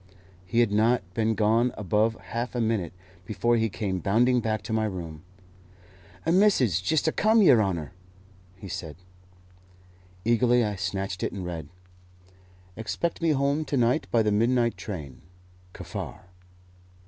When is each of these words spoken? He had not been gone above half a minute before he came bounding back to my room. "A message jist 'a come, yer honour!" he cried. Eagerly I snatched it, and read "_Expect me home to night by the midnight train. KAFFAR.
He 0.47 0.61
had 0.61 0.71
not 0.71 1.03
been 1.13 1.35
gone 1.35 1.71
above 1.77 2.15
half 2.15 2.55
a 2.55 2.59
minute 2.59 2.91
before 3.27 3.55
he 3.55 3.69
came 3.69 3.99
bounding 3.99 4.39
back 4.39 4.63
to 4.63 4.73
my 4.73 4.85
room. 4.85 5.21
"A 6.25 6.31
message 6.31 6.81
jist 6.81 7.07
'a 7.07 7.11
come, 7.11 7.43
yer 7.43 7.61
honour!" 7.61 7.91
he 8.55 8.67
cried. 8.67 8.95
Eagerly 10.25 10.63
I 10.63 10.75
snatched 10.75 11.21
it, 11.21 11.31
and 11.31 11.45
read 11.45 11.69
"_Expect 12.75 13.21
me 13.21 13.29
home 13.29 13.63
to 13.65 13.77
night 13.77 14.07
by 14.09 14.23
the 14.23 14.31
midnight 14.31 14.75
train. 14.75 15.21
KAFFAR. 15.73 16.25